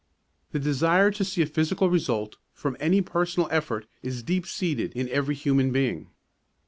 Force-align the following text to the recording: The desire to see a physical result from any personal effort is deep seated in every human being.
The 0.51 0.57
desire 0.57 1.11
to 1.11 1.23
see 1.23 1.43
a 1.43 1.45
physical 1.45 1.91
result 1.91 2.37
from 2.53 2.75
any 2.79 3.03
personal 3.03 3.47
effort 3.51 3.85
is 4.01 4.23
deep 4.23 4.47
seated 4.47 4.93
in 4.93 5.07
every 5.09 5.35
human 5.35 5.71
being. 5.71 6.07